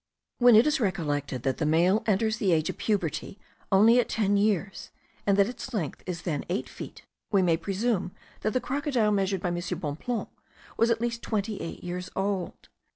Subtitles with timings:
[0.39, 3.37] When it is recollected that the male enters the age of puberty
[3.71, 4.89] only at ten years,
[5.27, 9.41] and that its length is then eight feet, we may presume that the crocodile measured
[9.41, 9.57] by M.
[9.77, 10.29] Bonpland
[10.75, 12.69] was at least twenty eight years old.